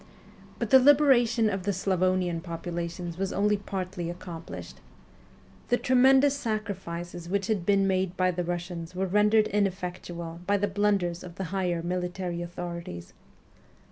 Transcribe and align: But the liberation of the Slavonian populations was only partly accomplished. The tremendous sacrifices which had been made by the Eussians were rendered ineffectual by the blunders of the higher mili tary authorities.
But 0.57 0.71
the 0.71 0.79
liberation 0.79 1.47
of 1.47 1.61
the 1.61 1.71
Slavonian 1.71 2.41
populations 2.41 3.19
was 3.19 3.31
only 3.31 3.55
partly 3.55 4.09
accomplished. 4.09 4.77
The 5.67 5.77
tremendous 5.77 6.35
sacrifices 6.35 7.29
which 7.29 7.45
had 7.45 7.67
been 7.67 7.85
made 7.85 8.17
by 8.17 8.31
the 8.31 8.41
Eussians 8.43 8.95
were 8.95 9.05
rendered 9.05 9.45
ineffectual 9.49 10.39
by 10.47 10.57
the 10.57 10.67
blunders 10.67 11.23
of 11.23 11.35
the 11.35 11.43
higher 11.53 11.83
mili 11.83 12.11
tary 12.11 12.41
authorities. 12.41 13.13